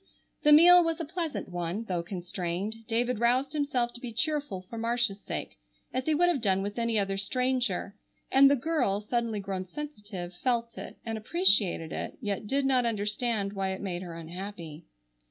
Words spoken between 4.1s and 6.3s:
cheerful for Marcia's sake, as he would